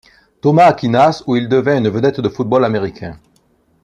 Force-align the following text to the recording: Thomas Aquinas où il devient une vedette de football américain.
Thomas 0.41 0.65
Aquinas 0.65 1.21
où 1.27 1.35
il 1.35 1.47
devient 1.47 1.77
une 1.77 1.89
vedette 1.89 2.21
de 2.21 2.27
football 2.29 2.65
américain. 2.65 3.19